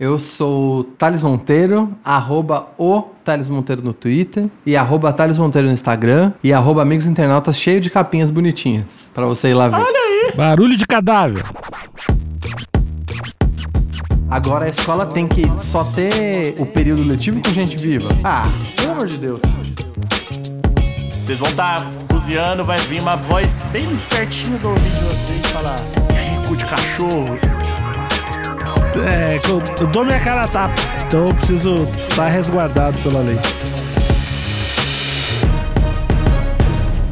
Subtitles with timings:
[0.00, 5.68] Eu sou o Thales Monteiro, arroba o Thales Monteiro no Twitter e arroba Thales Monteiro
[5.68, 10.34] no Instagram e arroba Amigos Internautas cheio de capinhas bonitinhas pra você ir lá ver.
[10.34, 11.44] Barulho de cadáver.
[14.30, 18.08] Agora a escola tem que só ter o período letivo com gente viva.
[18.24, 19.42] Ah, pelo amor de Deus.
[21.10, 25.78] Vocês vão estar cozinhando, vai vir uma voz bem pertinho do ouvido de vocês falar:
[26.10, 27.69] E aí, cu de cachorro?
[28.98, 29.40] É,
[29.80, 30.74] eu dou minha cara a tapa,
[31.06, 31.74] então eu preciso
[32.08, 33.38] estar resguardado pela lei.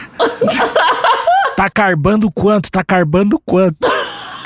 [1.54, 2.70] Tá carbando quanto?
[2.70, 3.97] Tá carbando quanto?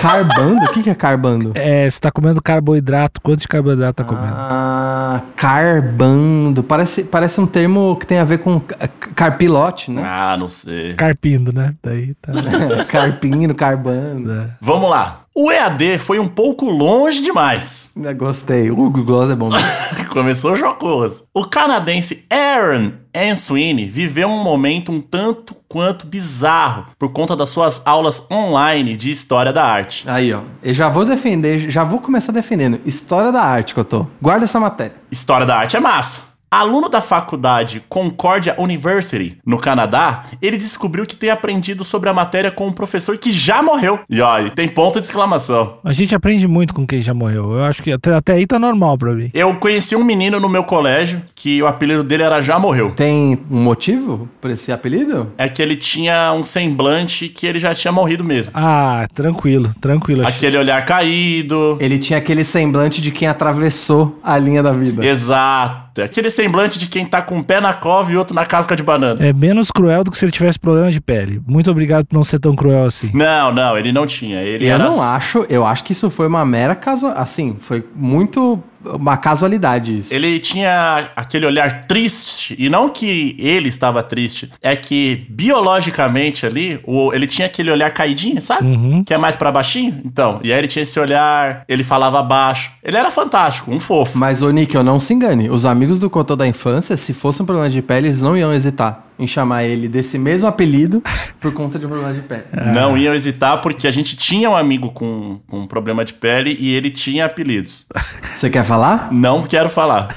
[0.03, 0.65] Carbando?
[0.65, 1.53] O que, que é carbando?
[1.55, 3.21] É, você tá comendo carboidrato.
[3.23, 4.35] Quanto de carboidrato tá comendo?
[4.37, 6.63] Ah, carbando.
[6.63, 10.03] Parece, parece um termo que tem a ver com ca- carpilote, né?
[10.05, 10.95] Ah, não sei.
[10.95, 11.73] Carpindo, né?
[11.83, 12.33] Daí tá.
[12.89, 14.51] Carpino, carbando.
[14.61, 15.21] Vamos lá.
[15.35, 17.91] O EAD foi um pouco longe demais.
[17.97, 18.71] Eu Gostei.
[18.71, 19.49] O Hugo Gloss é bom.
[19.51, 19.67] mesmo.
[20.11, 21.25] Começou jocoso.
[21.33, 27.87] O canadense Aaron Answini viveu um momento um tanto quanto bizarro por conta das suas
[27.87, 30.09] aulas online de história da arte.
[30.09, 30.41] Aí, ó.
[30.63, 32.81] Eu já vou defender, já vou começar defendendo.
[32.87, 34.07] História da arte que eu tô.
[34.21, 34.97] Guarda essa matéria.
[35.11, 36.32] História da arte é massa.
[36.53, 42.51] Aluno da faculdade Concordia University, no Canadá, ele descobriu que tem aprendido sobre a matéria
[42.51, 44.01] com um professor que já morreu.
[44.11, 45.79] E ó, e tem ponto de exclamação.
[45.83, 47.53] A gente aprende muito com quem já morreu.
[47.55, 49.31] Eu acho que até, até aí tá normal pra mim.
[49.33, 52.91] Eu conheci um menino no meu colégio que o apelido dele era Já Morreu.
[52.91, 55.33] Tem um motivo pra esse apelido?
[55.39, 58.53] É que ele tinha um semblante que ele já tinha morrido mesmo.
[58.55, 60.23] Ah, tranquilo, tranquilo.
[60.23, 61.79] Achei- Aquele olhar caído.
[61.81, 65.05] Ele tinha aquele semblante de quem atravessou a linha da vida.
[65.05, 65.82] Exato.
[66.01, 68.83] Aquele semblante de quem tá com um pé na cova e outro na casca de
[68.83, 69.25] banana.
[69.27, 71.41] É menos cruel do que se ele tivesse problema de pele.
[71.47, 73.11] Muito obrigado por não ser tão cruel assim.
[73.13, 74.41] Não, não, ele não tinha.
[74.41, 74.85] Ele eu era.
[74.85, 79.99] não acho, eu acho que isso foi uma mera casual, assim, foi muito uma casualidade
[79.99, 80.15] isso.
[80.15, 86.81] Ele tinha aquele olhar triste, e não que ele estava triste, é que biologicamente ali,
[86.85, 88.67] o, ele tinha aquele olhar caidinho, sabe?
[88.67, 89.05] Uhum.
[89.05, 90.01] Que é mais pra baixinho.
[90.05, 92.73] Então, e aí ele tinha esse olhar, ele falava baixo.
[92.83, 94.17] Ele era fantástico, um fofo.
[94.17, 95.51] Mas, ô Níquel, não se engane.
[95.51, 98.53] Os amigos do Cotô da infância, se fosse um problema de pele, eles não iam
[98.53, 101.03] hesitar em chamar ele desse mesmo apelido
[101.41, 102.45] por conta de um problema de pele.
[102.75, 106.57] Não iam hesitar porque a gente tinha um amigo com, com um problema de pele
[106.59, 107.87] e ele tinha apelidos.
[108.35, 109.13] Você quer falar?
[109.13, 110.09] Não quero falar.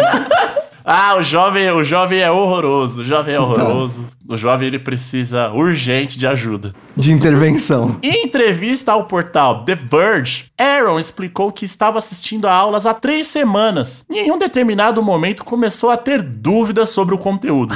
[0.84, 3.02] ah, o jovem, o jovem é horroroso.
[3.02, 4.06] O jovem é horroroso.
[4.28, 6.74] O jovem ele precisa urgente de ajuda.
[6.96, 7.96] De intervenção.
[8.02, 13.28] Em entrevista ao portal The Verge, Aaron explicou que estava assistindo a aulas há três
[13.28, 14.04] semanas.
[14.10, 17.74] E em um determinado momento começou a ter dúvidas sobre o conteúdo.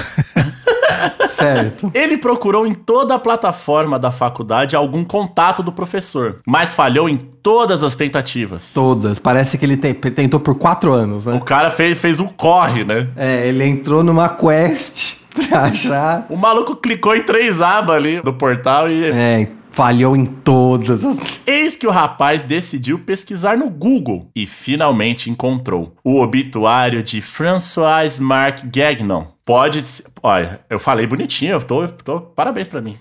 [1.28, 1.90] certo.
[1.94, 7.16] Ele procurou em toda a plataforma da faculdade algum contato do professor, mas falhou em
[7.16, 8.72] todas as tentativas.
[8.72, 9.18] Todas.
[9.18, 11.40] Parece que ele tem- tentou por quatro anos, O né?
[11.44, 13.08] cara fez, fez um corre, né?
[13.16, 16.26] É, ele entrou numa quest pra achar.
[16.28, 19.04] O maluco clicou em três abas ali do portal e.
[19.10, 21.18] É, falhou em todas as.
[21.46, 28.18] Eis que o rapaz decidiu pesquisar no Google e finalmente encontrou o obituário de François
[28.18, 29.86] Marc Gagnon, Pode.
[29.86, 31.86] ser- Olha, eu falei bonitinho, eu tô.
[31.88, 32.96] tô parabéns pra mim.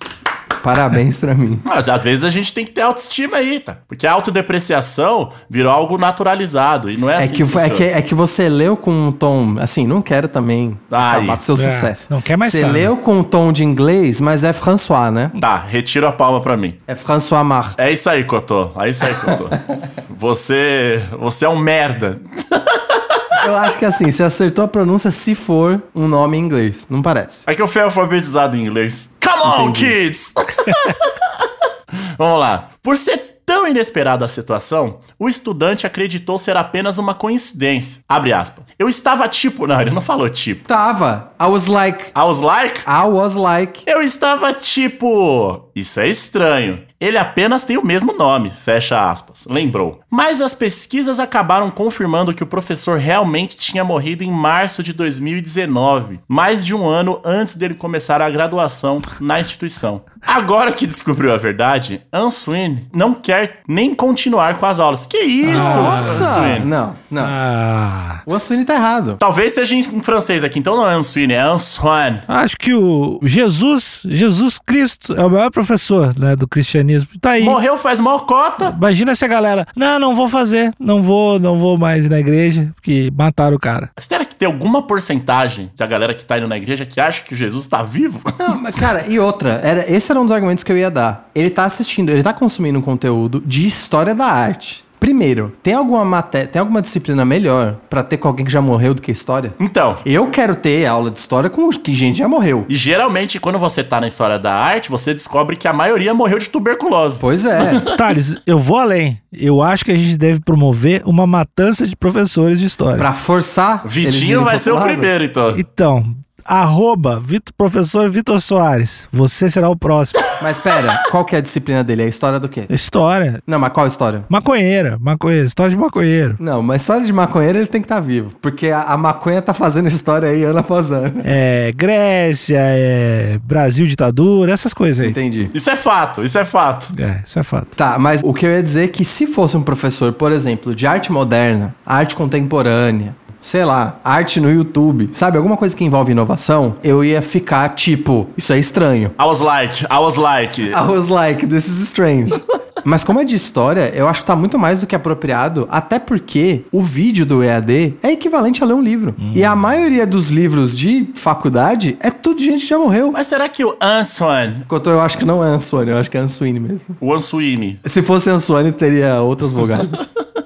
[0.63, 1.59] Parabéns pra mim.
[1.63, 3.77] Mas às vezes a gente tem que ter autoestima aí, tá?
[3.87, 6.89] Porque a autodepreciação virou algo naturalizado.
[6.89, 7.69] E não é, É assim que, é, funciona.
[7.75, 9.55] que, é que você leu com um tom.
[9.59, 11.17] Assim, não quero também Ai.
[11.17, 12.07] acabar com seu É, sucesso.
[12.09, 12.73] não quer mais Você tarde.
[12.77, 15.31] leu com um tom de inglês, mas é François, né?
[15.39, 16.75] Tá, retiro a palma pra mim.
[16.87, 17.73] É François Mar.
[17.77, 18.71] É isso aí, Cotô.
[18.79, 19.47] É isso aí, Cotô.
[20.15, 21.01] você.
[21.19, 22.19] Você é um merda.
[23.45, 26.87] Eu acho que assim, você acertou a pronúncia se for um nome em inglês.
[26.89, 27.41] Não parece.
[27.45, 29.09] É que eu fui alfabetizado em inglês.
[29.23, 30.33] Come on, kids!
[32.17, 32.69] Vamos lá.
[32.83, 38.01] Por ser tão inesperada a situação, o estudante acreditou ser apenas uma coincidência.
[38.07, 38.63] Abre aspas.
[38.77, 39.65] Eu estava tipo.
[39.65, 40.67] Não, ele não falou tipo.
[40.67, 41.31] Tava.
[41.41, 42.11] I was like.
[42.15, 42.81] I was like.
[42.81, 43.83] I was like.
[43.87, 45.67] Eu estava tipo.
[45.75, 46.83] Isso é estranho.
[46.99, 50.01] Ele apenas tem o mesmo nome, fecha aspas, lembrou.
[50.09, 56.19] Mas as pesquisas acabaram confirmando que o professor realmente tinha morrido em março de 2019,
[56.27, 60.01] mais de um ano antes dele começar a graduação na instituição.
[60.21, 65.05] Agora que descobriu a verdade, Answin não quer nem continuar com as aulas.
[65.05, 66.23] Que isso, Nossa!
[66.23, 66.65] Answin?
[66.65, 67.23] Não, não.
[67.25, 69.15] Ah, O Ansuini tá errado.
[69.17, 72.19] Talvez seja em em francês aqui, então não é Answin, é Answan.
[72.27, 76.88] acho que o Jesus, Jesus Cristo, é o maior professor né, do cristianismo.
[77.19, 77.43] Tá aí.
[77.43, 78.73] Morreu faz mal cota.
[78.75, 82.19] Imagina se a galera, não, não vou fazer, não vou, não vou mais ir na
[82.19, 83.89] igreja, porque mataram o cara.
[83.97, 87.35] Será que tem alguma porcentagem da galera que tá indo na igreja que acha que
[87.35, 88.21] Jesus tá vivo?
[88.39, 91.29] Não, mas cara, e outra, era, esse era um dos argumentos que eu ia dar.
[91.35, 94.85] Ele tá assistindo, ele tá consumindo um conteúdo de história da arte.
[94.99, 98.93] Primeiro, tem alguma matéria, tem alguma disciplina melhor pra ter com alguém que já morreu
[98.93, 99.53] do que história?
[99.59, 102.65] Então, Eu quero ter aula de história com que gente já morreu.
[102.67, 106.39] e geralmente quando você tá na história da arte, você descobre que a maioria morreu
[106.39, 107.19] de tuberculose.
[107.19, 107.79] Pois é.
[107.97, 109.19] Thales, eu vou além.
[109.31, 112.97] Eu acho que a gente deve promover uma matança de professores de história.
[112.97, 113.83] pra forçar.
[113.85, 115.57] Vitinho vai ser o primeiro, então.
[115.57, 116.15] Então,
[116.49, 119.07] arroba Vitor, professor Vitor Soares.
[119.11, 120.19] Você será o próximo.
[120.41, 122.01] Mas pera, qual que é a disciplina dele?
[122.01, 122.65] É a história do quê?
[122.69, 123.43] História.
[123.45, 124.23] Não, mas qual história?
[124.29, 126.37] Maconheira, maconheira, história de maconheiro.
[126.39, 128.31] Não, mas história de maconheiro ele tem que estar vivo.
[128.41, 131.21] Porque a, a maconha tá fazendo história aí ano após ano.
[131.25, 135.11] É Grécia, é Brasil ditadura, essas coisas aí.
[135.11, 135.49] Entendi.
[135.53, 136.93] Isso é fato, isso é fato.
[136.97, 137.75] É, isso é fato.
[137.75, 140.73] Tá, mas o que eu ia dizer é que se fosse um professor, por exemplo,
[140.73, 146.11] de arte moderna, arte contemporânea, sei lá, arte no YouTube, sabe, alguma coisa que envolve
[146.11, 149.11] inovação, eu ia ficar tipo, isso é estranho.
[149.19, 150.61] I was like, I was like.
[150.61, 152.33] I was like, this is strange.
[152.85, 155.99] Mas como é de história, eu acho que tá muito mais do que apropriado, até
[155.99, 159.13] porque o vídeo do EAD é equivalente a ler um livro.
[159.35, 163.11] E a maioria dos livros de faculdade é tudo de gente que já morreu.
[163.11, 166.17] Mas será que o Answan, Cotô, eu acho que não é Ansuane, eu acho que
[166.17, 166.95] é Ansuine mesmo.
[167.01, 169.87] o Ansuini, Se fosse Ansuane, teria outras vogais.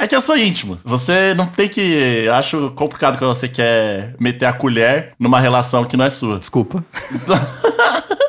[0.00, 0.78] é que eu sou íntimo.
[0.82, 1.80] Você não tem que.
[1.80, 6.38] Eu acho complicado quando você quer meter a colher numa relação que não é sua.
[6.38, 6.82] Desculpa.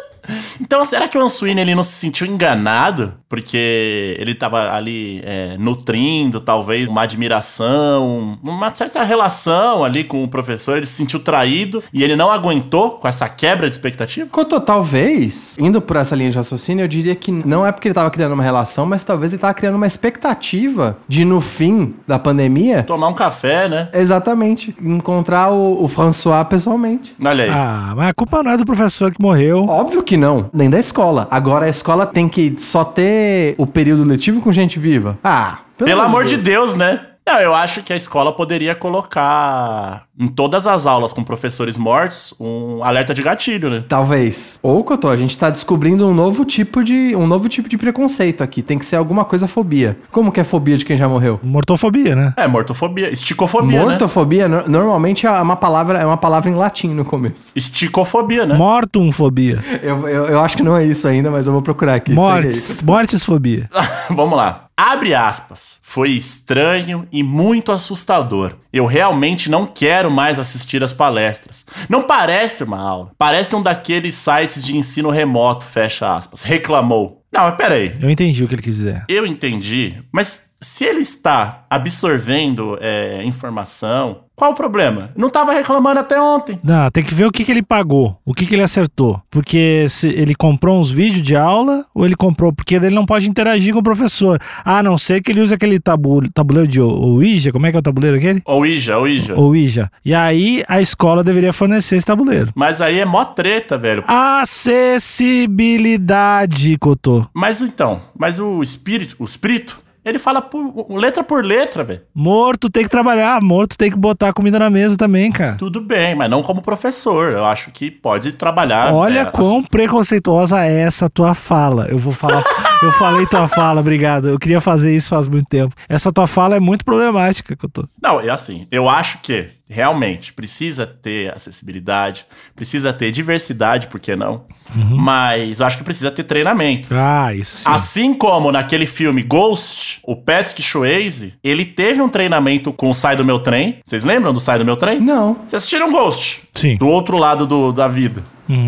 [0.59, 3.13] Então, será que o Ansuini ele não se sentiu enganado?
[3.27, 10.27] Porque ele tava ali é, nutrindo, talvez, uma admiração, uma certa relação ali com o
[10.27, 10.77] professor.
[10.77, 14.27] Ele se sentiu traído e ele não aguentou com essa quebra de expectativa?
[14.29, 17.95] Cotô, talvez, indo por essa linha de raciocínio, eu diria que não é porque ele
[17.95, 22.19] tava criando uma relação, mas talvez ele tava criando uma expectativa de, no fim da
[22.19, 23.89] pandemia, Tomar um café, né?
[23.93, 27.15] exatamente, encontrar o, o François pessoalmente.
[27.23, 27.49] Olha aí.
[27.49, 29.65] Ah, mas a culpa não é do professor que morreu.
[29.67, 31.27] Óbvio que não, nem da escola.
[31.31, 35.17] Agora a escola tem que só ter o período letivo com gente viva.
[35.23, 37.07] Ah, Pelo, amor de Deus, né?
[37.27, 42.33] Não, eu acho que a escola poderia colocar em todas as aulas com professores mortos
[42.39, 43.83] um alerta de gatilho, né?
[43.87, 44.59] Talvez.
[44.61, 48.43] Ou, Cotô, a gente tá descobrindo um novo tipo de um novo tipo de preconceito
[48.43, 48.61] aqui.
[48.61, 49.97] Tem que ser alguma coisa fobia.
[50.11, 51.39] Como que é fobia de quem já morreu?
[51.43, 52.33] Mortofobia, né?
[52.37, 53.85] É, mortofobia, esticofobia, né?
[53.85, 57.53] Mortofobia no- normalmente é uma palavra é uma palavra em latim no começo.
[57.55, 58.55] Esticofobia, né?
[58.55, 59.63] Mortumfobia.
[59.81, 62.11] Eu, eu, eu acho que não é isso ainda, mas eu vou procurar aqui.
[62.13, 62.81] Mortes.
[62.81, 63.69] Mortesfobia.
[64.09, 64.65] Vamos lá.
[64.75, 65.79] Abre aspas.
[65.83, 68.55] Foi estranho e muito assustador.
[68.73, 71.65] Eu realmente não quero mais assistir as palestras.
[71.87, 73.11] Não parece uma aula.
[73.17, 76.41] Parece um daqueles sites de ensino remoto, fecha aspas.
[76.41, 77.20] Reclamou.
[77.31, 77.95] Não, mas peraí.
[78.01, 79.03] Eu entendi o que ele quis dizer.
[79.07, 85.11] Eu entendi, mas se ele está absorvendo é, informação, qual o problema?
[85.15, 86.59] Não estava reclamando até ontem.
[86.63, 89.21] Não, tem que ver o que, que ele pagou, o que, que ele acertou.
[89.29, 92.51] Porque se ele comprou uns vídeos de aula ou ele comprou.
[92.51, 94.41] Porque ele não pode interagir com o professor.
[94.65, 97.51] A não ser que ele use aquele tabu, tabuleiro de Ouija.
[97.51, 98.41] Como é que é o tabuleiro aquele?
[98.45, 99.35] Ouija, Ouija.
[99.35, 99.91] Ouija.
[100.03, 102.51] E aí a escola deveria fornecer esse tabuleiro.
[102.55, 104.03] Mas aí é mó treta, velho.
[104.07, 107.20] Acessibilidade, Cotô.
[107.33, 112.01] Mas então, mas o espírito, o espírito Ele fala por, letra por letra, velho.
[112.13, 115.57] Morto tem que trabalhar, morto tem que botar comida na mesa também, cara.
[115.57, 117.31] Tudo bem, mas não como professor.
[117.31, 118.91] Eu acho que pode trabalhar.
[118.93, 119.67] Olha é, quão assim.
[119.67, 121.85] preconceituosa é essa tua fala.
[121.87, 122.43] Eu vou falar.
[122.83, 124.27] eu falei tua fala, obrigado.
[124.29, 125.73] Eu queria fazer isso faz muito tempo.
[125.87, 127.87] Essa tua fala é muito problemática que eu tô.
[128.01, 128.67] Não, é assim.
[128.71, 134.43] Eu acho que realmente precisa ter acessibilidade, precisa ter diversidade, por que não?
[134.73, 136.89] Mas eu acho que precisa ter treinamento.
[136.93, 137.63] Ah, isso sim.
[137.67, 143.15] Assim como naquele filme Ghost, o Patrick Swayze, ele teve um treinamento com o Sai
[143.15, 143.79] do Meu Trem.
[143.85, 144.99] Vocês lembram do Sai do Meu Trem?
[144.99, 145.33] Não.
[145.35, 146.43] Vocês assistiram Ghost?
[146.55, 146.77] Sim.
[146.77, 148.23] Do outro lado do- da vida.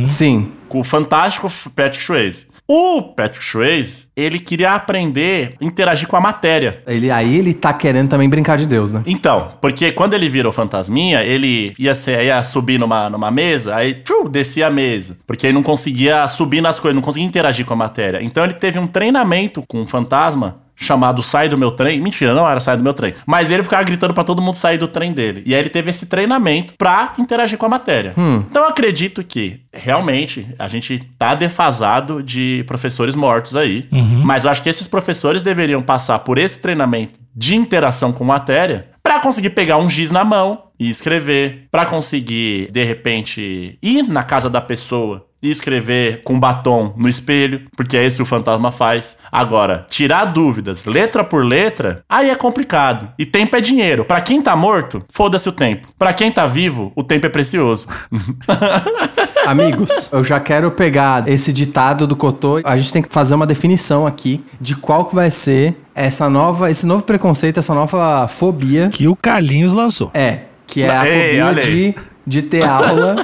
[0.08, 0.52] Sim.
[0.70, 2.48] Com o fantástico Patrick Swayze.
[2.66, 6.82] O Patrick Swayze, ele queria aprender a interagir com a matéria.
[6.88, 9.04] Ele, aí ele tá querendo também brincar de Deus, né?
[9.06, 13.94] Então, porque quando ele virou fantasminha, ele ia, ser, ia subir numa, numa mesa, aí
[13.94, 15.18] tchu, descia a mesa.
[15.28, 18.24] Porque ele não conseguia subir nas coisas, não conseguia interagir com a matéria.
[18.24, 22.00] Então ele teve um treinamento com um fantasma chamado Sai do Meu Trem.
[22.02, 23.14] Mentira, não era Sai do Meu Trem.
[23.26, 25.44] Mas ele ficava gritando pra todo mundo sair do trem dele.
[25.46, 28.14] E aí ele teve esse treinamento pra interagir com a matéria.
[28.50, 33.88] Então eu acredito que, realmente, a gente tá defasado de professores mortos aí.
[34.24, 38.88] Mas eu acho que esses professores deveriam passar por esse treinamento de interação com matéria
[39.02, 44.24] pra conseguir pegar um giz na mão e escrever, pra conseguir de repente ir na
[44.24, 48.72] casa da pessoa e escrever com batom no espelho, porque é isso que o fantasma
[48.72, 49.18] faz.
[49.30, 53.10] Agora, tirar dúvidas letra por letra, aí é complicado.
[53.20, 54.06] E tempo é dinheiro.
[54.06, 55.90] Pra quem tá morto, foda-se o tempo.
[56.00, 57.86] Pra quem tá vivo, o tempo é precioso.
[59.46, 62.62] Amigos, eu já quero pegar esse ditado do Cotô.
[62.64, 66.72] A gente tem que fazer uma definição aqui de qual que vai ser essa nova,
[66.72, 68.88] esse novo preconceito, essa nova fobia.
[68.88, 70.10] Que o Carlinhos lançou.
[70.14, 73.16] É, que é a Ei, fobia de, de ter aula,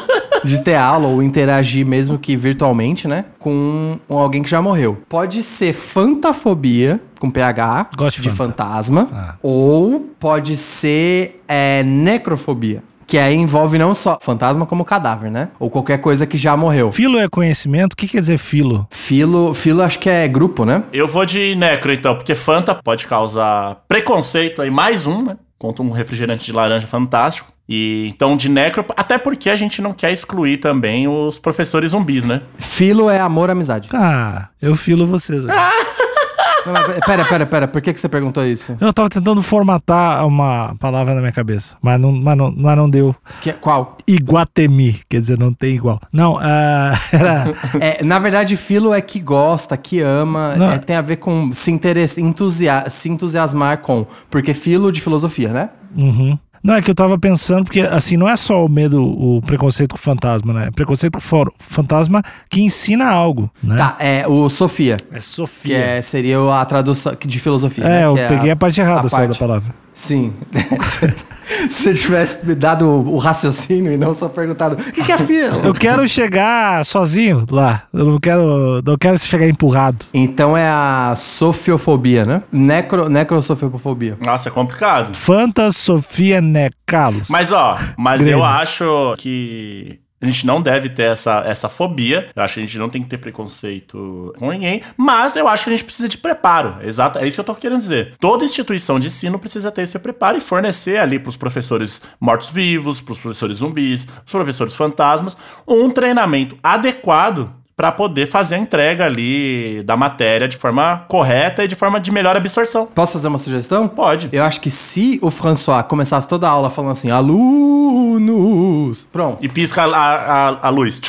[0.44, 4.98] de ter aula ou interagir mesmo que virtualmente, né, com um- alguém que já morreu.
[5.10, 8.44] Pode ser fantafobia com PH Gosto de fanta.
[8.54, 9.36] fantasma Ah.
[9.42, 12.84] ou pode ser é, necrofobia.
[13.08, 15.48] Que aí envolve não só fantasma como cadáver, né?
[15.60, 16.92] Ou qualquer coisa que já morreu.
[16.92, 17.94] Filo é conhecimento?
[17.94, 18.88] O que quer dizer filo?
[18.92, 20.84] Filo, filo acho que é grupo, né?
[20.94, 25.38] Eu vou de necro então, porque Fanta pode causar preconceito aí, mais um, né?
[25.58, 27.52] Contra um refrigerante de laranja fantástico.
[27.72, 32.24] E então de necro, até porque a gente não quer excluir também os professores zumbis,
[32.24, 32.42] né?
[32.58, 33.90] Filo é amor, amizade.
[33.94, 35.46] Ah, eu filo vocês.
[35.46, 37.68] mas pera, pera, pera.
[37.68, 38.76] Por que, que você perguntou isso?
[38.82, 42.90] Eu tava tentando formatar uma palavra na minha cabeça, mas não, mas não, mas não
[42.90, 43.16] deu.
[43.40, 43.98] Que, qual?
[44.08, 46.00] Iguatemi, quer dizer, não tem igual.
[46.12, 47.54] Não, ah, era.
[47.80, 51.72] É, na verdade, filo é que gosta, que ama, é, tem a ver com se,
[52.18, 54.08] entusia- se entusiasmar com.
[54.30, 55.70] Porque filo de filosofia, né?
[55.96, 56.38] Uhum.
[56.64, 59.92] Não, é que eu tava pensando, porque assim, não é só o medo, o preconceito
[59.92, 60.68] com fantasma, né?
[60.68, 63.78] É preconceito com for- fantasma que ensina algo, né?
[63.78, 65.78] Tá, é o Sofia, É que Sofia.
[65.78, 67.84] é, seria a tradução de filosofia.
[67.84, 68.06] É, né?
[68.06, 69.40] eu Que é peguei a, parte errada só da parte.
[69.40, 69.74] palavra.
[70.00, 70.34] Sim.
[71.68, 75.18] Se você tivesse me dado o raciocínio e não só perguntado, o que, que é
[75.18, 75.60] filo?
[75.62, 77.84] Eu quero chegar sozinho lá.
[77.92, 80.06] Eu não quero, não quero chegar empurrado.
[80.14, 82.44] Então é a sofiofobia, né?
[82.50, 84.18] Necro, necrosofiofobia.
[84.22, 85.14] Nossa, é complicado.
[85.18, 87.28] Fanta Sofia Necalos.
[87.28, 88.32] Mas ó, mas Grande.
[88.32, 92.30] eu acho que a gente não deve ter essa, essa fobia.
[92.36, 94.82] Eu acho que a gente não tem que ter preconceito com ninguém.
[94.98, 96.78] Mas eu acho que a gente precisa de preparo.
[96.82, 98.16] Exato, é isso que eu tô querendo dizer.
[98.20, 103.18] Toda instituição de ensino precisa ter esse preparo e fornecer ali pros professores mortos-vivos, pros
[103.18, 109.96] professores zumbis, pros professores fantasmas, um treinamento adequado para poder fazer a entrega ali da
[109.96, 112.86] matéria de forma correta e de forma de melhor absorção.
[112.88, 113.88] Posso fazer uma sugestão?
[113.88, 114.28] Pode.
[114.34, 119.38] Eu acho que se o François começasse toda a aula falando assim, alunos, pronto.
[119.42, 121.00] E pisca a, a, a luz.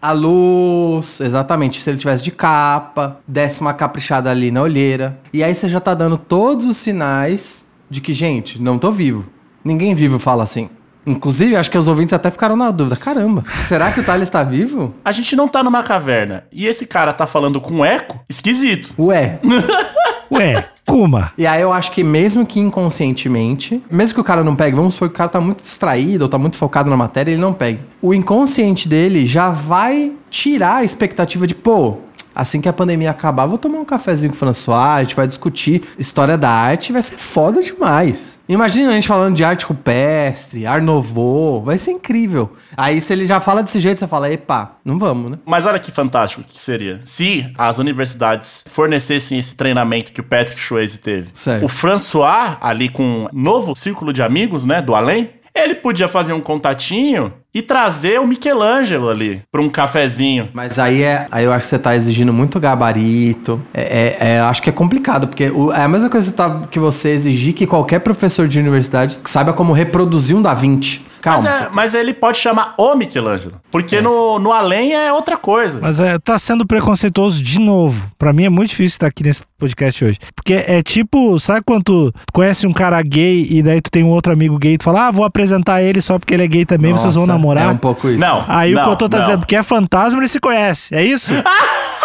[0.00, 1.82] A luz, exatamente.
[1.82, 5.18] Se ele tivesse de capa, desse uma caprichada ali na olheira.
[5.32, 9.26] E aí você já tá dando todos os sinais de que, gente, não tô vivo.
[9.64, 10.70] Ninguém vivo fala assim.
[11.06, 12.96] Inclusive, acho que os ouvintes até ficaram na dúvida.
[12.96, 14.94] Caramba, será que o Thales tá vivo?
[15.04, 16.44] A gente não tá numa caverna.
[16.52, 18.20] E esse cara tá falando com eco?
[18.28, 18.94] Esquisito.
[18.98, 19.40] Ué.
[20.32, 21.32] Ué, Kuma.
[21.38, 24.94] E aí eu acho que mesmo que inconscientemente, mesmo que o cara não pegue, vamos
[24.94, 27.52] supor que o cara tá muito distraído ou tá muito focado na matéria, ele não
[27.52, 27.80] pegue.
[28.02, 31.98] O inconsciente dele já vai tirar a expectativa de, pô,
[32.40, 35.26] assim que a pandemia acabar, vou tomar um cafezinho com o François, a gente vai
[35.26, 38.40] discutir história da arte, vai ser foda demais.
[38.48, 42.50] Imagina a gente falando de arte rupestre, Art Nouveau, vai ser incrível.
[42.76, 45.38] Aí se ele já fala desse jeito, você fala, epa, não vamos, né?
[45.44, 47.02] Mas olha que fantástico que seria.
[47.04, 51.28] Se as universidades fornecessem esse treinamento que o Patrick Swayze teve.
[51.34, 51.66] Certo.
[51.66, 56.32] O François, ali com um novo círculo de amigos, né, do além, ele podia fazer
[56.32, 60.48] um contatinho e trazer o Michelangelo ali pra um cafezinho.
[60.52, 61.26] Mas aí é.
[61.30, 63.60] Aí eu acho que você tá exigindo muito gabarito.
[63.74, 66.36] É, é- é- acho que é complicado, porque o- é a mesma coisa que, você
[66.36, 71.02] tá- que você exigir que qualquer professor de universidade saiba como reproduzir um Da Vinci.
[71.24, 71.48] Mas, Calma.
[71.48, 73.54] é- mas ele pode chamar o Michelangelo.
[73.70, 75.78] Porque no, no além é outra coisa.
[75.80, 78.10] Mas é, tá sendo preconceituoso de novo.
[78.18, 80.18] Pra mim é muito difícil estar aqui nesse podcast hoje.
[80.34, 84.08] Porque é tipo, sabe quando tu conhece um cara gay e daí tu tem um
[84.08, 86.64] outro amigo gay e tu fala, ah, vou apresentar ele só porque ele é gay
[86.64, 87.64] também, vocês vão Nossa, namorar.
[87.64, 88.18] É um pouco isso.
[88.18, 88.44] Não.
[88.48, 89.24] Aí não, o Cotô tá não.
[89.24, 90.94] dizendo, porque é fantasma, ele se conhece.
[90.94, 91.32] É isso?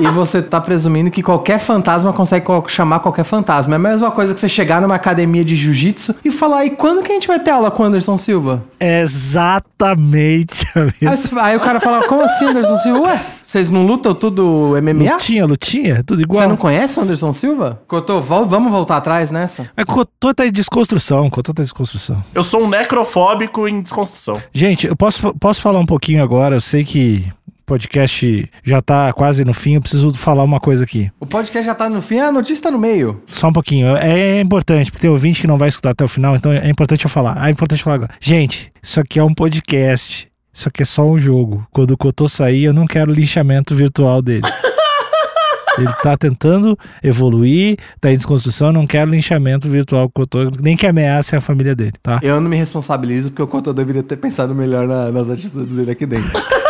[0.00, 3.74] E você tá presumindo que qualquer fantasma consegue co- chamar qualquer fantasma.
[3.74, 7.02] É a mesma coisa que você chegar numa academia de jiu-jitsu e falar, e quando
[7.02, 8.62] que a gente vai ter aula com o Anderson Silva?
[8.80, 11.16] Exatamente a Aí, mesma.
[11.16, 13.00] você- aí o cara fala, como assim, Anderson Silva?
[13.00, 15.12] Ué, vocês não lutam tudo MMA?
[15.14, 16.42] Lutinha, lutinha, tudo igual.
[16.42, 17.80] Você não conhece o Anderson Silva?
[17.86, 19.70] Cotô, vol- vamos voltar atrás nessa?
[19.76, 22.22] É Cotô tá em desconstrução, Cotô tá em desconstrução.
[22.34, 24.40] Eu sou um necrofóbico em desconstrução.
[24.52, 27.26] Gente, eu posso, posso falar um pouquinho agora, eu sei que
[27.66, 31.10] podcast já tá quase no fim, eu preciso falar uma coisa aqui.
[31.20, 33.20] O podcast já tá no fim, a notícia tá no meio.
[33.26, 33.96] Só um pouquinho.
[33.96, 36.70] É, é importante, porque tem ouvinte que não vai escutar até o final, então é
[36.70, 37.46] importante eu falar.
[37.46, 38.12] É importante eu falar agora.
[38.20, 40.28] Gente, isso aqui é um podcast.
[40.54, 41.66] Isso aqui é só um jogo.
[41.70, 44.42] Quando o Cotô sair, eu não quero linchamento virtual dele.
[45.78, 50.50] Ele tá tentando evoluir, tá em desconstrução, eu não quero linchamento virtual com o Cotô,
[50.62, 52.18] nem que ameace a família dele, tá?
[52.22, 55.90] Eu não me responsabilizo porque o Cotô deveria ter pensado melhor na- nas atitudes dele
[55.90, 56.30] aqui dentro.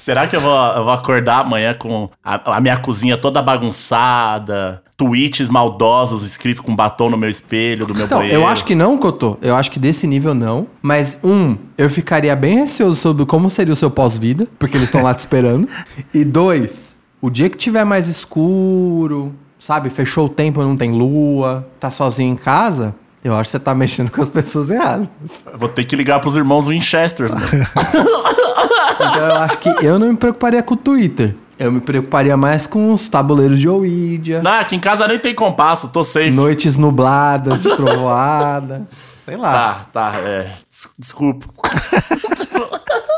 [0.00, 4.82] Será que eu vou, eu vou acordar amanhã com a, a minha cozinha toda bagunçada,
[4.96, 8.40] tweets maldosos escritos com batom no meu espelho do meu Então, banheiro?
[8.40, 9.36] eu acho que não, Cotô.
[9.42, 10.66] Eu acho que desse nível não.
[10.80, 15.02] Mas, um, eu ficaria bem receoso sobre como seria o seu pós-vida, porque eles estão
[15.02, 15.68] lá te esperando.
[16.14, 21.66] E dois, o dia que tiver mais escuro, sabe, fechou o tempo, não tem lua,
[21.78, 25.08] tá sozinho em casa, eu acho que você tá mexendo com as pessoas erradas.
[25.54, 27.46] Vou ter que ligar pros irmãos Winchesters, mano.
[28.94, 31.34] Então eu acho que eu não me preocuparia com o Twitter.
[31.58, 35.34] Eu me preocuparia mais com os tabuleiros de Ouija, Não, aqui em casa nem tem
[35.34, 36.30] compasso, tô safe.
[36.30, 38.86] noites nubladas de trovoada.
[39.22, 39.52] Sei lá.
[39.92, 40.54] Tá, tá, é.
[40.70, 41.46] des- Desculpa.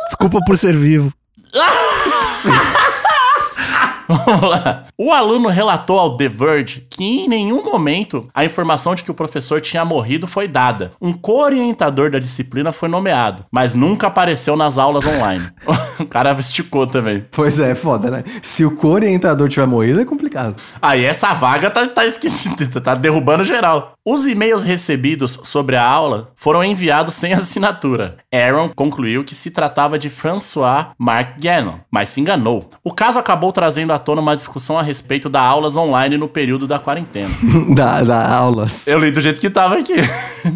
[0.09, 1.13] Desculpa por ser vivo.
[4.27, 4.85] Vamos lá.
[4.99, 9.15] O aluno relatou ao The Verge que em nenhum momento a informação de que o
[9.15, 10.91] professor tinha morrido foi dada.
[11.01, 15.45] Um co-orientador da disciplina foi nomeado, mas nunca apareceu nas aulas online.
[15.99, 17.25] o cara esticou também.
[17.31, 18.25] Pois é, foda, né?
[18.43, 20.57] Se o co-orientador tiver morrido, é complicado.
[20.81, 23.95] Aí essa vaga tá, tá esquisita, tá derrubando geral.
[24.05, 28.17] Os e-mails recebidos sobre a aula foram enviados sem assinatura.
[28.33, 32.69] Aaron concluiu que se tratava de François Mark Gannon, mas se enganou.
[32.83, 36.67] O caso acabou trazendo à tona uma discussão a respeito das aulas online no período
[36.67, 37.31] da quarentena.
[37.75, 38.87] da, da aulas.
[38.87, 39.95] Eu li do jeito que tava aqui.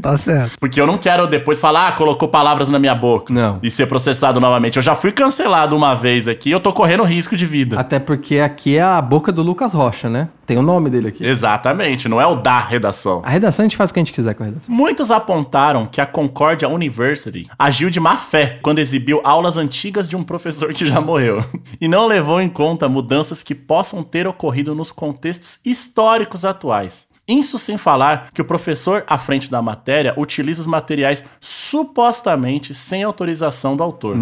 [0.02, 0.56] Tá certo.
[0.59, 3.32] Porque eu não quero depois falar, ah, colocou palavras na minha boca.
[3.32, 3.59] Não.
[3.62, 4.76] E ser processado novamente.
[4.76, 7.78] Eu já fui cancelado uma vez aqui, eu tô correndo risco de vida.
[7.78, 10.28] Até porque aqui é a boca do Lucas Rocha, né?
[10.46, 11.26] Tem o nome dele aqui.
[11.26, 13.20] Exatamente, não é o da redação.
[13.24, 14.72] A redação a gente faz o que a gente quiser com a redação.
[14.72, 20.14] Muitos apontaram que a Concordia University agiu de má fé quando exibiu aulas antigas de
[20.14, 21.44] um professor que já morreu
[21.80, 27.09] e não levou em conta mudanças que possam ter ocorrido nos contextos históricos atuais.
[27.28, 33.02] Isso sem falar que o professor à frente da matéria utiliza os materiais supostamente sem
[33.02, 34.16] autorização do autor.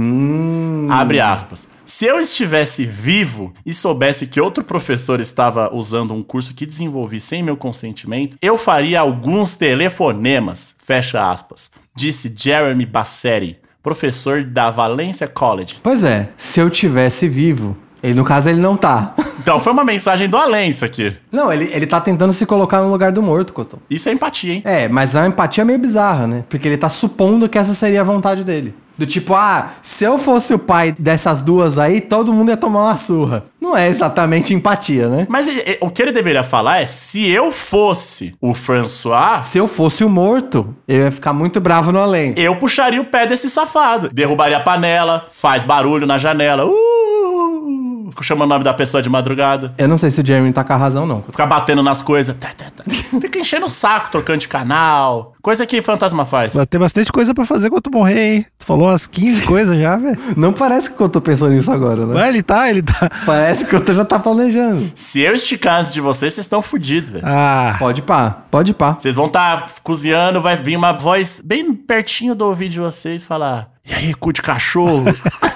[0.91, 1.69] Abre aspas.
[1.85, 7.21] Se eu estivesse vivo e soubesse que outro professor estava usando um curso que desenvolvi
[7.21, 10.75] sem meu consentimento, eu faria alguns telefonemas.
[10.83, 11.71] Fecha aspas.
[11.95, 15.77] Disse Jeremy Bassetti, professor da Valencia College.
[15.83, 17.77] Pois é, se eu tivesse vivo.
[18.05, 19.15] Ele, no caso, ele não tá.
[19.41, 21.17] Então foi uma mensagem do além isso aqui.
[21.33, 23.79] Não, ele, ele tá tentando se colocar no lugar do morto, Cotô.
[23.91, 24.63] Isso é empatia, hein?
[24.65, 26.45] É, mas a empatia é meio bizarra, né?
[26.49, 28.75] Porque ele tá supondo que essa seria a vontade dele.
[28.97, 32.85] Do tipo, ah, se eu fosse o pai dessas duas aí, todo mundo ia tomar
[32.85, 33.45] uma surra.
[33.61, 35.27] Não é exatamente empatia, né?
[35.29, 39.59] Mas e- e- o que ele deveria falar é: se eu fosse o François, Se
[39.59, 42.35] eu fosse o morto, eu ia ficar muito bravo no além.
[42.37, 44.11] eu puxaria o pé desse safado.
[44.13, 46.65] Derrubaria a panela, faz barulho na janela.
[46.65, 46.94] Uh,
[48.23, 49.75] chamando o nome da pessoa de madrugada.
[49.79, 51.23] Eu não sei se o Jeremy tá com a razão, não.
[51.23, 52.37] Ficar batendo nas coisas.
[52.37, 52.85] Tá, tá, tá.
[53.21, 55.35] Fica enchendo o saco, trocando de canal.
[55.43, 56.55] Coisa que fantasma faz.
[56.55, 58.47] Vai ter bastante coisa pra fazer quando tu morrer, hein?
[58.59, 60.19] Tu falou umas 15 coisas já, velho.
[60.37, 62.15] Não parece que eu tô pensando nisso agora, né?
[62.15, 63.11] Vai, ele tá, ele tá.
[63.27, 64.91] Parece que eu tô- já tá planejando.
[64.95, 67.25] Se eu esticar antes de vocês, vocês estão fodidos, velho.
[67.27, 68.95] Ah, Pode pá, pode pá.
[68.99, 73.69] Vocês vão estar cozinhando, vai vir uma voz bem pertinho do ouvido de vocês falar:
[73.87, 75.05] E aí, cu de cachorro?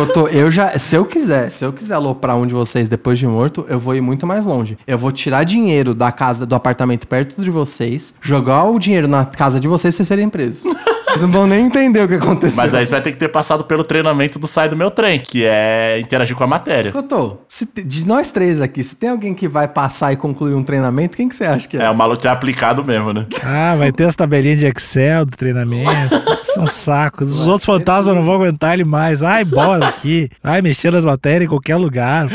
[0.00, 3.18] Eu, tô- eu já, se eu quiser, se eu quiser aloprar um de vocês depois
[3.18, 4.78] de morto, eu vou ir muito mais longe.
[4.86, 9.24] Eu vou tirar dinheiro da casa, do apartamento perto de vocês, jogar o dinheiro na
[9.26, 10.62] casa de vocês e vocês serem presos.
[11.10, 12.56] Vocês não vão nem entender o que aconteceu.
[12.56, 15.18] Mas aí você vai ter que ter passado pelo treinamento do Sai do Meu Trem,
[15.18, 16.92] que é interagir com a matéria.
[16.92, 20.54] Cotô, se te- de nós três aqui, se tem alguém que vai passar e concluir
[20.54, 21.82] um treinamento, quem que você acha que é?
[21.82, 23.26] É, o maluco é aplicado mesmo, né?
[23.44, 25.90] Ah, vai ter as tabelinhas de Excel do treinamento.
[26.44, 27.30] São sacos.
[27.32, 29.22] Os outros fantasmas não vão aguentar ele mais.
[29.22, 30.28] Ai, bora aqui.
[30.42, 32.28] Vai mexer nas matérias em qualquer lugar.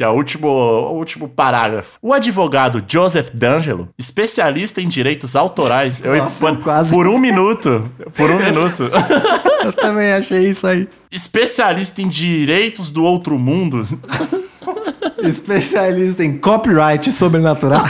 [0.00, 1.98] Que é o último, o último parágrafo.
[2.00, 6.02] O advogado Joseph D'Angelo, especialista em direitos autorais.
[6.02, 6.90] Eu, Nossa, mano, quase.
[6.90, 7.84] Por um minuto.
[8.16, 8.84] Por um minuto.
[9.62, 10.88] Eu também achei isso aí.
[11.12, 13.86] especialista em direitos do outro mundo.
[15.22, 17.84] Especialista em copyright sobrenatural.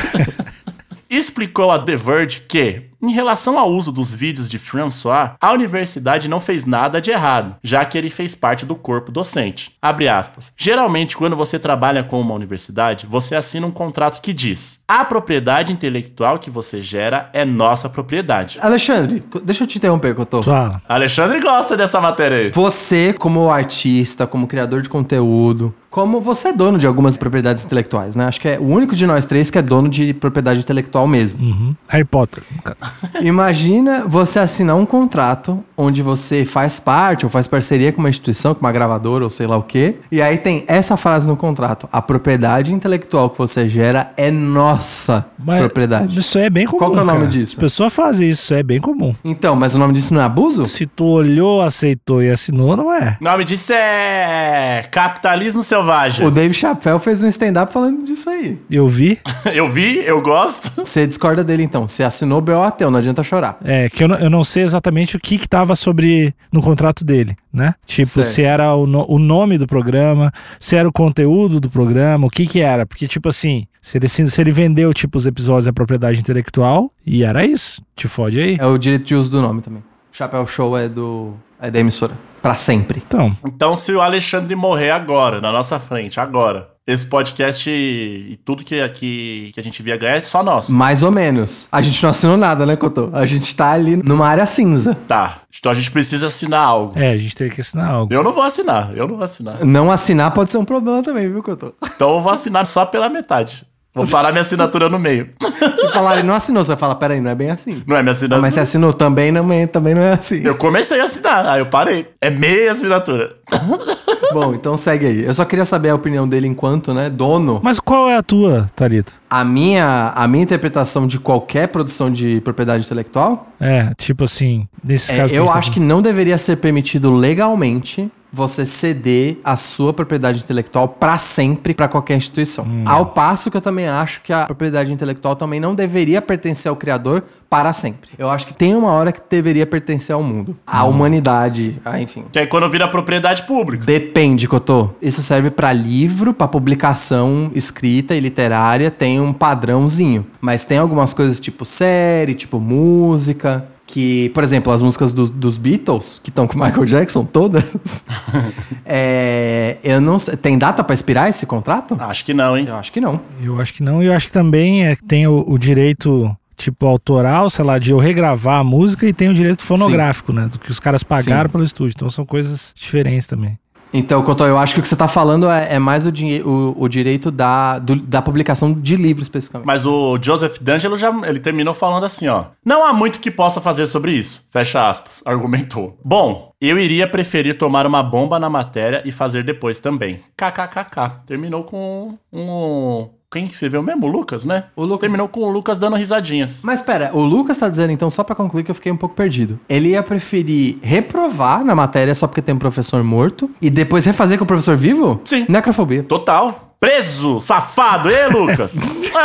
[1.09, 6.29] explicou a The Verge que, em relação ao uso dos vídeos de François, a universidade
[6.29, 9.73] não fez nada de errado, já que ele fez parte do corpo docente.
[9.81, 10.53] Abre aspas.
[10.57, 15.73] Geralmente, quando você trabalha com uma universidade, você assina um contrato que diz: a propriedade
[15.73, 18.59] intelectual que você gera é nossa propriedade.
[18.61, 20.43] Alexandre, deixa eu te interromper, Cotô.
[20.43, 20.83] Fala.
[20.89, 22.51] Alexandre gosta dessa matéria aí.
[22.51, 28.15] Você, como artista, como criador de conteúdo, como você é dono de algumas propriedades intelectuais,
[28.15, 28.25] né?
[28.25, 31.43] Acho que é o único de nós três que é dono de propriedade intelectual mesmo.
[31.43, 31.75] Uhum.
[31.89, 32.45] Harry Potter.
[33.21, 38.55] Imagina você assinar um contrato onde você faz parte ou faz parceria com uma instituição,
[38.55, 41.89] com uma gravadora ou sei lá o quê, e aí tem essa frase no contrato:
[41.93, 46.21] a propriedade intelectual que você gera é nossa Mas propriedade.
[46.21, 46.79] Isso aí é bem comum.
[46.79, 47.31] Qual que é o nome cara.
[47.31, 47.55] disso?
[47.55, 49.15] As pessoas fazem isso, isso é bem comum.
[49.25, 50.67] Então, mas o nome disso não é abuso?
[50.67, 53.17] Se tu olhou, aceitou e assinou, não é.
[53.21, 55.80] O nome disso é capitalismo selvagem.
[56.27, 58.59] O Dave Chappelle fez um stand-up falando disso aí.
[58.71, 59.19] Eu vi.
[59.55, 60.71] Eu vi, eu gosto.
[60.85, 61.89] Você discorda dele então.
[61.89, 63.59] Você assinou BOAT, não adianta chorar.
[63.65, 67.05] É, que eu não, eu não sei exatamente o que que tava sobre no contrato
[67.05, 67.75] dele, né?
[67.87, 68.27] Tipo, Certo.
[68.27, 72.31] se era o, no- o nome do programa, se era o conteúdo do programa, o
[72.31, 72.85] que que era.
[72.87, 76.93] Porque, tipo assim, se ele, se se ele vendeu, tipo, os episódios da propriedade intelectual,
[77.05, 77.83] e era isso.
[77.97, 78.57] Te fode aí.
[78.61, 79.83] É o direito de uso do nome também.
[80.13, 82.15] Chapéu Show é do é da emissora.
[82.43, 83.03] Pra sempre.
[83.07, 88.37] Então, Então, se o Alexandre morrer agora, na nossa frente, agora, esse podcast e, e
[88.37, 90.73] tudo que, que, que a gente via ganhar é só nosso.
[90.73, 91.69] Mais ou menos.
[91.71, 93.11] A gente não assinou nada, né, Cotô?
[93.13, 94.97] A gente tá ali numa área cinza.
[95.07, 95.43] Tá.
[95.59, 96.99] Então a gente precisa assinar algo.
[96.99, 98.13] é, a gente teria que assinar algo.
[98.13, 99.63] Eu não vou assinar, eu não vou assinar.
[99.63, 101.75] Não assinar pode ser um problema também, viu, Cotô?
[101.95, 103.67] Então eu vou assinar só pela metade.
[103.95, 105.31] Vou parar minha assinatura no meio.
[105.77, 107.83] Se falarem não assinou, você vai falar, peraí, não é bem assim.
[107.87, 108.41] Não é minha Ah, assinatura.
[108.41, 110.43] mas se assinou também não, é- também não é assim.
[110.45, 112.07] Eu comecei a assinar, aí eu parei.
[112.21, 113.35] É meia assinatura.
[114.33, 115.25] Bom, então segue aí.
[115.25, 117.59] Eu só queria saber a opinião dele enquanto, né, dono.
[117.65, 119.21] Mas qual é a tua, Tarito?
[119.29, 125.13] A minha, a minha interpretação de qualquer produção de propriedade intelectual É, tipo assim, nesse
[125.13, 125.35] É, caso.
[125.35, 130.41] eu gente tá acho que não deveria ser permitido legalmente você ceder a sua propriedade
[130.43, 132.65] intelectual para sempre para qualquer instituição.
[132.65, 132.85] Hum.
[132.87, 136.77] Ao passo que eu também acho que a propriedade intelectual também não deveria pertencer ao
[136.77, 138.11] criador para sempre.
[138.17, 140.91] Eu acho que tem uma hora que deveria pertencer ao mundo, à Hum.
[140.91, 142.25] humanidade, ah, enfim.
[142.31, 143.85] Que aí quando vira propriedade pública.
[143.85, 144.91] Depende, Cotô.
[145.03, 150.27] Isso serve para livro, para publicação escrita e literária, tem um padrãozinho.
[150.41, 155.59] Mas tem algumas coisas tipo série, tipo música, que, por exemplo, as músicas dos, dos
[155.59, 158.05] Beatles, que estão com o Michael Jackson, todas.
[158.87, 160.37] é, eu não sei.
[160.37, 161.97] Tem data para expirar esse contrato?
[161.99, 162.67] Acho que não, hein?
[162.69, 163.21] Eu acho que não.
[163.43, 164.01] Eu acho que não.
[164.01, 167.91] E eu acho que também é, tem o, o direito, tipo, autoral, sei lá, de
[167.91, 170.47] eu regravar a música e tem o direito fonográfico, né?
[170.47, 171.53] Do que os caras pagaram Sim.
[171.53, 171.95] pelo estúdio.
[171.97, 173.59] Então são coisas diferentes também.
[173.93, 176.77] Então, Cotô, eu acho que o que você está falando é, é mais o, o,
[176.85, 179.67] o direito da, do- da publicação de livro especificamente.
[179.67, 182.45] Mas o Joseph D'Angelo já ele terminou falando assim, ó.
[182.65, 184.47] Não há muito que possa fazer sobre isso.
[184.53, 185.23] Fecha aspas.
[185.27, 185.99] Argumentou.
[186.05, 190.21] Bom, eu iria preferir tomar uma bomba na matéria e fazer depois também.
[190.37, 191.23] KKKK.
[191.27, 193.09] Terminou com um.
[193.33, 194.07] Quem que você viu mesmo?
[194.07, 194.65] O Lucas, né?
[194.75, 195.03] O Lucas.
[195.03, 196.63] Terminou com o Lucas dando risadinhas.
[196.65, 199.15] Mas pera, o Lucas tá dizendo então, só pra concluir que eu fiquei um pouco
[199.15, 199.61] perdido.
[199.69, 204.37] Ele ia preferir reprovar na matéria só porque tem um professor morto e depois refazer
[204.37, 205.21] com o professor vivo?
[205.25, 205.47] Sim.
[205.49, 206.03] Necrofobia.
[206.03, 206.70] Total.
[206.81, 207.39] Preso!
[207.41, 208.09] Safado!
[208.09, 208.75] Ê, Lucas?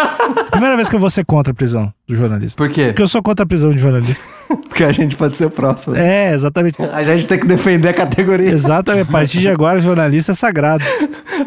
[0.52, 2.62] Primeira vez que eu vou ser contra a prisão do jornalista.
[2.62, 2.88] Por quê?
[2.88, 4.22] Porque eu sou contra a prisão de jornalista.
[4.68, 5.96] Porque a gente pode ser o próximo.
[5.96, 6.76] É, exatamente.
[6.84, 8.50] A gente tem que defender a categoria.
[8.50, 9.08] Exatamente.
[9.08, 10.84] A partir de agora, jornalista é sagrado.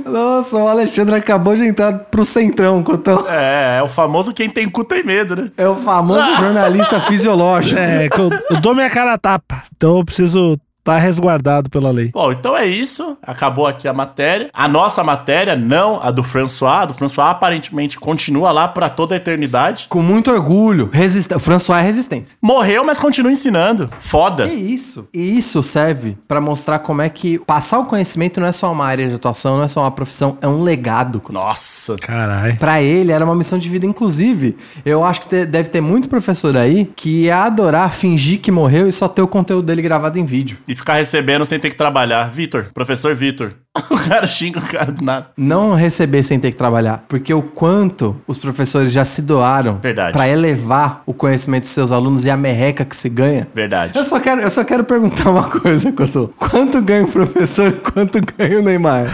[0.06, 3.26] Nossa, o Alexandre acabou de entrar pro centrão, Cotão.
[3.28, 5.50] é, é o famoso quem tem cu tem medo, né?
[5.58, 7.78] É o famoso jornalista fisiológico.
[7.78, 9.62] É, que eu, eu dou minha cara a tapa.
[9.76, 10.58] Então eu preciso
[10.88, 12.10] tá resguardado pela lei.
[12.14, 13.18] Bom, então é isso.
[13.22, 14.48] Acabou aqui a matéria.
[14.54, 16.82] A nossa matéria, não a do François.
[16.82, 19.86] A do François aparentemente continua lá pra toda a eternidade.
[19.90, 20.88] Com muito orgulho.
[20.90, 21.30] Resist...
[21.34, 22.38] O François é resistência.
[22.40, 23.90] Morreu, mas continua ensinando.
[24.00, 24.48] Foda.
[24.48, 25.06] Que isso?
[25.12, 28.86] E isso serve pra mostrar como é que passar o conhecimento não é só uma
[28.86, 31.20] área de atuação, não é só uma profissão, é um legado.
[31.28, 31.96] Nossa.
[31.96, 32.56] Caralho.
[32.56, 34.56] Pra ele era uma missão de vida, inclusive.
[34.86, 38.92] Eu acho que deve ter muito professor aí que ia adorar fingir que morreu e
[38.92, 40.56] só ter o conteúdo dele gravado em vídeo.
[40.66, 42.28] E ficar recebendo sem ter que trabalhar.
[42.30, 43.52] Vitor, professor Vitor.
[43.90, 45.28] O cara xinga o cara do nada.
[45.36, 49.78] Não receber sem ter que trabalhar, porque o quanto os professores já se doaram
[50.12, 53.46] pra elevar o conhecimento dos seus alunos e a merreca que se ganha.
[53.54, 53.96] Verdade.
[53.96, 56.32] Eu só quero, eu só quero perguntar uma coisa, Couto.
[56.38, 59.06] Quanto ganha o professor e quanto ganha o Neymar?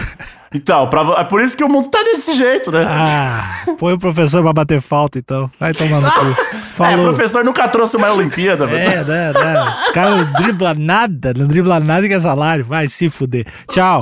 [0.55, 2.85] Então, pra, é por isso que o mundo tá desse jeito, né?
[2.87, 5.51] Ah, põe o professor pra bater falta, então.
[5.59, 6.25] Vai tomar no cu.
[6.75, 7.05] É, Falou.
[7.05, 8.89] professor nunca trouxe uma Olimpíada, velho.
[8.91, 9.63] É, né, né.
[9.89, 12.65] O cara não dribla nada, não dribla nada e quer salário.
[12.65, 13.45] Vai se fuder.
[13.69, 14.01] Tchau.